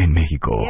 [0.00, 0.64] en México.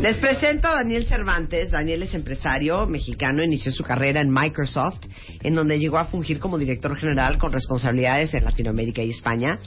[0.00, 1.70] Les presento a Daniel Cervantes.
[1.70, 5.00] Daniel es empresario mexicano, inició su carrera en Microsoft,
[5.42, 9.58] en donde llegó a fungir como director general con responsabilidades en Latinoamérica y España.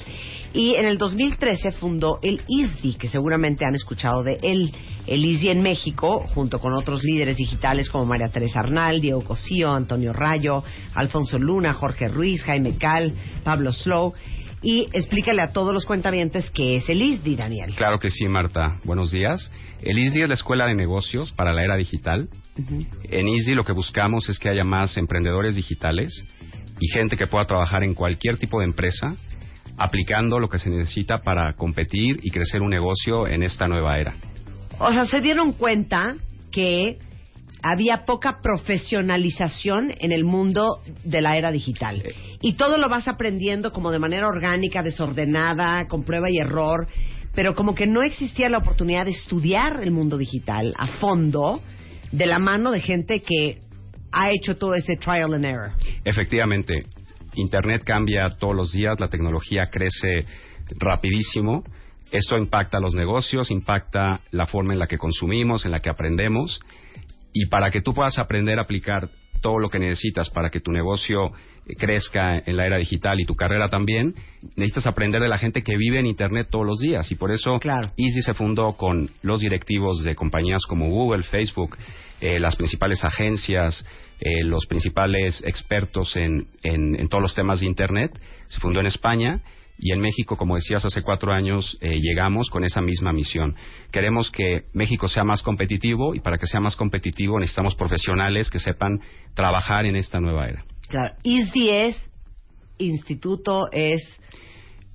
[0.53, 4.71] Y en el 2013 fundó el ISDI, que seguramente han escuchado de él.
[5.05, 9.71] El ISDI en México, junto con otros líderes digitales como María Teresa Arnal, Diego Cosío,
[9.71, 10.63] Antonio Rayo,
[10.95, 14.13] Alfonso Luna, Jorge Ruiz, Jaime Cal, Pablo Slow
[14.65, 17.75] y explícale a todos los cuentavientes qué es el ISDI, Daniel.
[17.75, 18.79] Claro que sí, Marta.
[18.83, 19.51] Buenos días.
[19.79, 22.29] El ISDI es la Escuela de Negocios para la Era Digital.
[23.03, 26.11] En ISDI lo que buscamos es que haya más emprendedores digitales
[26.79, 29.15] y gente que pueda trabajar en cualquier tipo de empresa
[29.77, 34.15] aplicando lo que se necesita para competir y crecer un negocio en esta nueva era.
[34.79, 36.15] O sea, se dieron cuenta
[36.51, 36.97] que
[37.67, 42.03] había poca profesionalización en el mundo de la era digital.
[42.41, 46.85] Y todo lo vas aprendiendo como de manera orgánica, desordenada, con prueba y error,
[47.33, 51.59] pero como que no existía la oportunidad de estudiar el mundo digital a fondo
[52.11, 53.61] de la mano de gente que
[54.11, 55.71] ha hecho todo ese trial and error.
[56.03, 56.85] Efectivamente,
[57.33, 60.23] Internet cambia todos los días, la tecnología crece
[60.77, 61.63] rapidísimo.
[62.11, 66.61] Esto impacta los negocios, impacta la forma en la que consumimos, en la que aprendemos
[67.35, 69.09] y para que tú puedas aprender a aplicar
[69.41, 71.33] todo lo que necesitas para que tu negocio
[71.77, 74.15] crezca en la era digital y tu carrera también,
[74.55, 77.11] necesitas aprender de la gente que vive en Internet todos los días.
[77.11, 77.59] Y por eso
[77.97, 81.77] Easy se fundó con los directivos de compañías como Google, Facebook,
[82.21, 83.85] eh, las principales agencias,
[84.21, 88.17] eh, los principales expertos en, en todos los temas de Internet.
[88.47, 89.41] Se fundó en España
[89.77, 93.55] y en México, como decías, hace cuatro años eh, llegamos con esa misma misión.
[93.91, 98.59] Queremos que México sea más competitivo y para que sea más competitivo necesitamos profesionales que
[98.59, 98.99] sepan
[99.33, 100.65] trabajar en esta nueva era.
[100.87, 101.15] Claro.
[101.23, 102.11] ISDI es
[102.77, 104.01] instituto, es...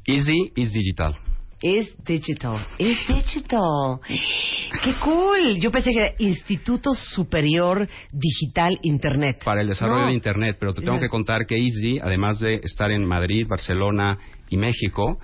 [0.07, 1.17] ISDI is digital.
[1.63, 2.67] Es digital.
[2.79, 4.01] Es digital.
[4.09, 5.61] ¡Qué cool!
[5.61, 9.43] Yo pensé que era Instituto Superior Digital Internet.
[9.45, 12.91] Para el desarrollo de Internet, pero te tengo que contar que ISDI, además de estar
[12.91, 14.17] en Madrid, Barcelona
[14.51, 15.19] y México,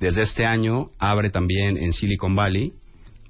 [0.00, 2.72] desde este año abre también en Silicon Valley.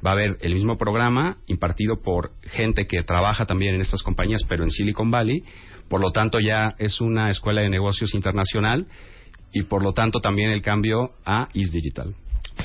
[0.04, 4.42] Va a haber el mismo programa impartido por gente que trabaja también en estas compañías,
[4.48, 5.44] pero en Silicon Valley.
[5.88, 8.86] Por lo tanto, ya es una escuela de negocios internacional
[9.52, 12.14] y por lo tanto también el cambio a Is Digital.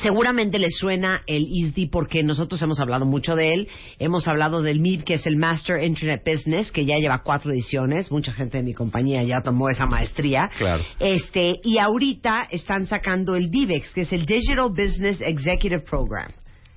[0.02, 3.68] Seguramente le suena el ISDI porque nosotros hemos hablado mucho de él.
[4.00, 8.12] Hemos hablado del MIB, que es el Master Internet Business, que ya lleva cuatro ediciones.
[8.12, 10.50] Mucha gente de mi compañía ya tomó esa maestría.
[10.57, 10.84] Claro.
[11.00, 16.31] Este, y ahorita están sacando el DIVEX, que es el Digital Business Executive Program.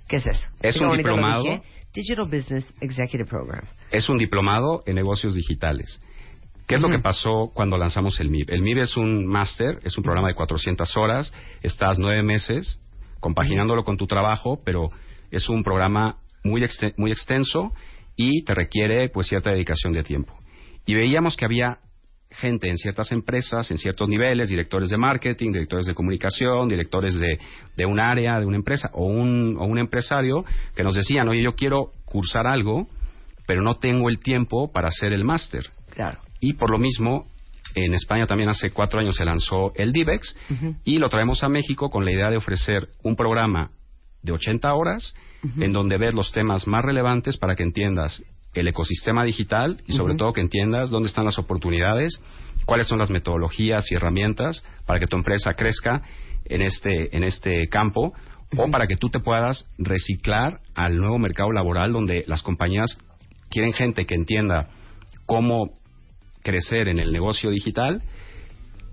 [0.08, 0.48] ¿Qué es eso?
[0.60, 1.44] Es un diplomado.
[1.92, 3.64] Digital Business Executive Program.
[3.90, 6.00] Es un diplomado en negocios digitales.
[6.68, 8.48] ¿Qué es lo que pasó cuando lanzamos el MIB?
[8.48, 11.32] El MIB es un máster, es un programa de 400 horas,
[11.62, 12.78] estás nueve meses
[13.20, 14.88] compaginándolo con tu trabajo, pero
[15.30, 16.66] es un programa muy,
[16.96, 17.72] muy extenso
[18.16, 20.34] y te requiere pues cierta dedicación de tiempo.
[20.86, 21.78] Y veíamos que había
[22.30, 27.38] gente en ciertas empresas, en ciertos niveles, directores de marketing, directores de comunicación, directores de,
[27.76, 30.44] de un área, de una empresa, o un, o un empresario,
[30.76, 32.88] que nos decían, oye, yo quiero cursar algo,
[33.46, 35.70] pero no tengo el tiempo para hacer el máster.
[35.90, 36.20] Claro.
[36.38, 37.26] Y por lo mismo,
[37.74, 40.36] en España también hace cuatro años se lanzó el DIVEX
[40.84, 43.70] y lo traemos a México con la idea de ofrecer un programa
[44.22, 45.14] de 80 horas
[45.58, 48.22] en donde ves los temas más relevantes para que entiendas
[48.52, 52.20] el ecosistema digital y sobre todo que entiendas dónde están las oportunidades,
[52.66, 56.02] cuáles son las metodologías y herramientas para que tu empresa crezca
[56.44, 58.12] en este, en este campo
[58.56, 62.98] o para que tú te puedas reciclar al nuevo mercado laboral donde las compañías
[63.48, 64.68] quieren gente que entienda
[65.26, 65.79] cómo
[66.42, 68.02] crecer en el negocio digital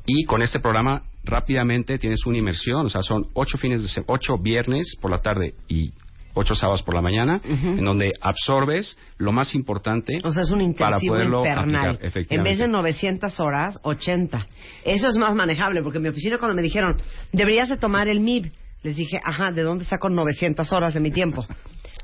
[0.05, 4.37] y con este programa rápidamente tienes una inmersión, o sea, son ocho fines de ocho
[4.37, 5.91] viernes por la tarde y
[6.33, 10.59] ocho sábados por la mañana, en donde absorbes lo más importante O sea, es un
[10.75, 11.95] para intensivo poderlo infernal.
[11.95, 14.45] aplicar, En vez de 900 horas, 80.
[14.85, 16.95] Eso es más manejable, porque en mi oficina cuando me dijeron,
[17.31, 18.51] deberías de tomar el MIB,
[18.83, 21.45] les dije, ajá, ¿de dónde saco 900 horas de mi tiempo?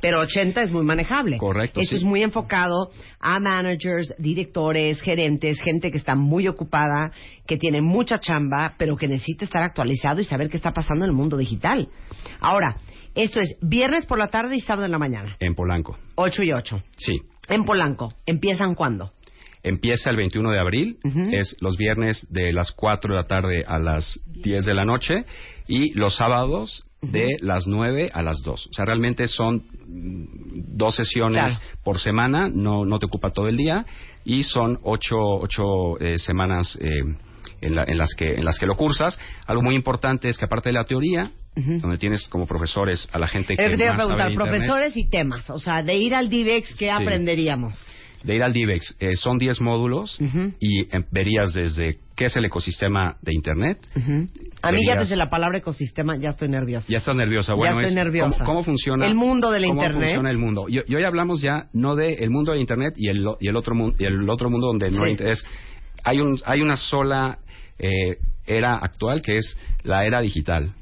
[0.04, 1.38] Pero 80 es muy manejable.
[1.38, 1.96] Correcto, Eso sí.
[1.96, 2.90] es muy enfocado
[3.22, 7.14] a managers, directores, gerentes, gente que está muy ocupada,
[7.48, 11.12] que tiene mucha chamba, pero que necesita estar actualizado y saber qué está pasando en
[11.12, 11.88] el mundo digital.
[12.42, 12.76] Ahora,
[13.16, 15.38] esto es viernes por la tarde y sábado en la mañana.
[15.40, 15.98] En Polanco.
[16.16, 16.84] 8 y 8.
[16.98, 17.22] Sí.
[17.48, 18.10] En Polanco.
[18.26, 19.14] ¿Empiezan cuándo?
[19.64, 20.98] Empieza el 21 de abril,
[21.32, 25.24] es los viernes de las 4 de la tarde a las 10 de la noche
[25.68, 28.68] y los sábados de las 9 a las 2.
[28.68, 31.60] O sea, realmente son mm, dos sesiones Claro.
[31.84, 33.86] por semana, no, no te ocupa todo el día
[34.26, 36.88] y son ocho, ocho eh, semanas eh,
[37.62, 39.18] en, la- en las que, en las que lo cursas.
[39.48, 43.28] Algo muy importante es que aparte de la teoría, donde tienes como profesores a la
[43.28, 45.50] gente que Es que te iba a sabe preguntar, Internet, profesores y temas.
[45.52, 46.90] O sea, de ir al DIVEX, ¿qué Sí.
[46.90, 47.80] aprenderíamos?
[48.24, 48.96] De ir al DIVEX.
[49.00, 50.18] Eh, son 10 módulos
[50.60, 53.78] y eh, verías desde qué es el ecosistema de Internet.
[54.62, 56.88] A mí ya desde la palabra ecosistema ya estoy nerviosa.
[56.90, 57.54] Ya estás nerviosa.
[57.54, 58.38] Ya Bueno, estoy es nerviosa.
[58.40, 60.04] ¿cómo, cómo funciona El mundo de la cómo Internet.
[60.04, 60.66] funciona el mundo?
[60.70, 63.56] Y, y hoy hablamos ya no de el mundo de Internet y el, y el
[63.56, 65.44] otro mundo y el otro mundo donde no hay interés.
[66.04, 67.40] Hay un hay una sola
[67.80, 70.74] eh, era actual que es la era digital.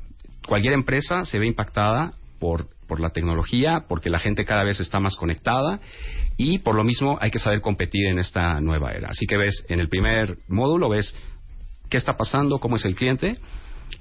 [0.47, 4.99] Cualquier empresa se ve impactada por por la tecnología, porque la gente cada vez está
[4.99, 5.79] más conectada
[6.35, 9.07] y por lo mismo hay que saber competir en esta nueva era.
[9.07, 11.15] Así que ves en el primer módulo ves
[11.89, 13.37] qué está pasando, cómo es el cliente.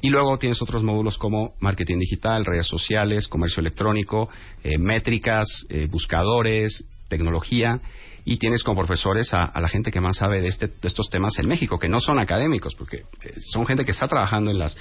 [0.01, 4.29] Y luego tienes otros módulos como marketing digital, redes sociales, comercio electrónico,
[4.65, 7.81] eh, métricas, eh, buscadores, tecnología.
[8.25, 11.09] Y tienes como profesores a, a la gente que más sabe de, este, de estos
[11.11, 14.59] temas en México, que no son académicos, porque eh, son gente que está trabajando en
[14.59, 14.77] las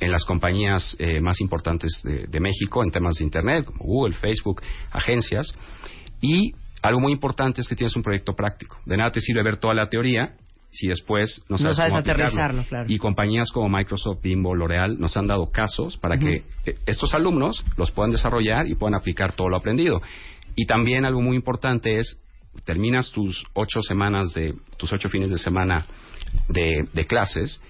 [0.00, 4.14] en las compañías eh, más importantes de, de México en temas de Internet, como Google,
[4.14, 5.54] Facebook, agencias.
[6.20, 8.78] Y algo muy importante es que tienes un proyecto práctico.
[8.86, 10.34] De nada te sirve ver toda la teoría
[10.72, 12.86] si después no No sabes, sabes cómo aterrizarlo, claro.
[12.88, 17.64] Y compañías como Microsoft, Bimbo, L'Oreal nos han dado casos para que eh, estos alumnos
[17.76, 20.00] los puedan desarrollar y puedan aplicar todo lo aprendido.
[20.54, 22.18] Y también algo muy importante es
[22.64, 25.86] terminas tus ocho semanas de tus ocho fines de semana
[26.48, 27.60] de, de clases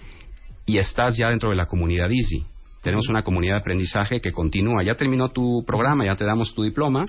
[0.71, 2.45] y estás ya dentro de la comunidad Easy.
[2.83, 4.85] Tenemos una comunidad de aprendizaje que continúa.
[4.85, 7.07] Ya terminó tu programa, ya te damos tu diploma,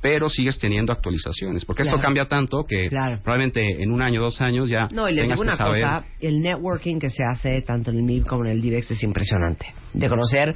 [0.00, 1.64] pero sigues teniendo actualizaciones.
[1.66, 1.98] Porque Claro.
[1.98, 3.20] esto cambia tanto que Claro.
[3.22, 5.82] probablemente en un año, dos años ya No, y les tengas digo una saber.
[5.82, 9.02] cosa, el networking que se hace tanto en el MIB como en el DIVEX es
[9.02, 9.66] impresionante.
[9.92, 10.54] De conocer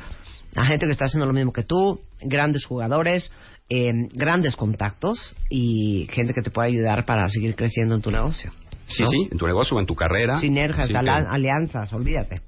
[0.57, 3.31] a gente que está haciendo lo mismo que tú, grandes jugadores,
[3.71, 8.51] eh, grandes contactos y gente que te puede ayudar para seguir creciendo en tu negocio.
[8.89, 9.11] Sí, ¿no?
[9.11, 10.41] sí, en tu negocio o en tu carrera.
[10.41, 12.41] Sinergias, alianzas, olvídate.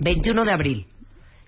[0.00, 0.86] 21 de abril.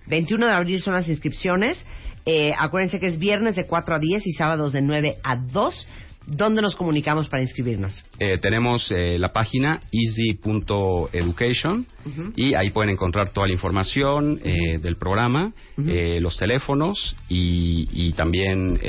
[0.07, 1.85] 21 de abril son las inscripciones.
[2.25, 5.87] Eh, acuérdense que es viernes de 4 a 10 y sábados de 9 a 2.
[6.27, 8.05] ¿Dónde nos comunicamos para inscribirnos?
[8.19, 11.87] Eh, tenemos eh, la página easy.education
[12.35, 15.53] y ahí pueden encontrar toda la información eh, del programa,
[15.87, 18.79] eh, los teléfonos y, y también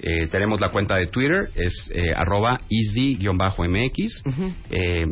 [0.00, 4.22] eh, tenemos la cuenta de Twitter, es eh, arroba easy-mx
[4.70, 5.06] eh,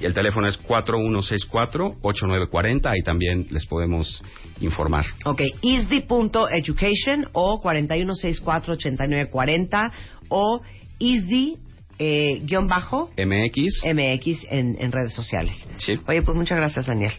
[0.00, 4.22] y el teléfono es 4164-8940, ahí también les podemos
[4.60, 5.04] informar.
[5.24, 9.92] Ok, isdi.education o 41648940
[10.28, 10.60] o
[10.98, 11.56] isdi
[11.98, 13.82] eh, guion bajo MX.
[13.84, 15.66] MX en, en redes sociales.
[15.78, 15.94] Sí.
[16.06, 17.12] Oye, pues muchas gracias, Daniel.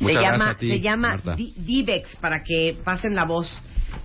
[0.00, 1.34] Muchas se gracias llama, ti, se llama Marta.
[1.34, 3.48] Di- Divex para que pasen la voz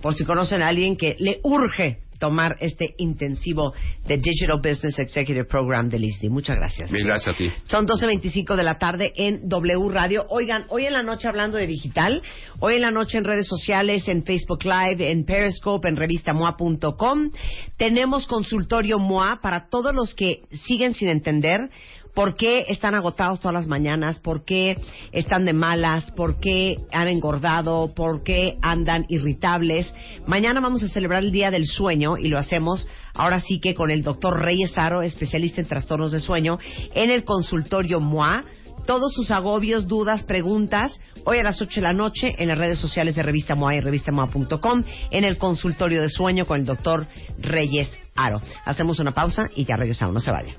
[0.02, 3.74] por si conocen a alguien que le urge tomar este intensivo
[4.06, 6.30] de Digital Business Executive Program del ISDI.
[6.30, 6.90] Muchas gracias.
[6.90, 7.52] Mil gracias a ti.
[7.64, 10.24] Son 12.25 de la tarde en W Radio.
[10.30, 12.22] Oigan, hoy en la noche hablando de digital,
[12.60, 17.30] hoy en la noche en redes sociales, en Facebook Live, en Periscope, en revistamoa.com,
[17.76, 21.68] tenemos consultorio MOA para todos los que siguen sin entender
[22.14, 24.76] por qué están agotados todas las mañanas, por qué
[25.12, 29.92] están de malas, por qué han engordado, por qué andan irritables.
[30.26, 33.90] Mañana vamos a celebrar el Día del Sueño y lo hacemos ahora sí que con
[33.90, 36.58] el doctor Reyes Aro, especialista en trastornos de sueño,
[36.94, 38.44] en el consultorio MOA.
[38.86, 42.78] Todos sus agobios, dudas, preguntas, hoy a las 8 de la noche en las redes
[42.78, 47.06] sociales de Revista MOA y revistamoa.com, en el consultorio de sueño con el doctor
[47.38, 48.42] Reyes Aro.
[48.66, 50.54] Hacemos una pausa y ya regresamos, no se vaya.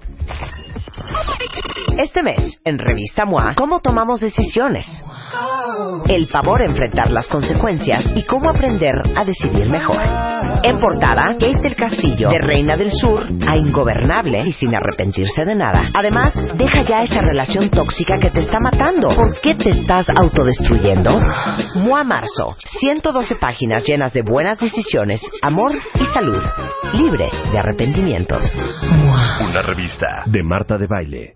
[2.04, 4.88] Este mes, en Revista MOA, ¿cómo tomamos decisiones?
[6.08, 10.02] El pavor a enfrentar las consecuencias y cómo aprender a decidir mejor.
[10.64, 15.56] En portada, Kate del Castillo, de Reina del Sur a ingobernable y sin arrepentirse de
[15.56, 15.90] nada.
[15.94, 19.10] Además, deja ya esa relación tóxica que te está matando.
[19.10, 21.20] ¿Por qué te estás autodestruyendo?
[21.76, 26.42] Mua Marzo, 112 páginas llenas de buenas decisiones, amor y salud,
[26.94, 28.56] libre de arrepentimientos.
[29.42, 31.36] Una revista de Marta de Baile.